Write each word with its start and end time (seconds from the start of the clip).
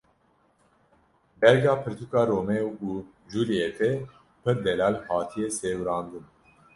Berga 1.41 1.73
pirtûka 1.83 2.21
Romeo 2.31 2.69
û 2.89 2.91
Julîetê 3.31 3.91
pir 4.41 4.57
delal 4.65 4.95
hatiye 5.07 5.49
sêwirandin. 5.59 6.25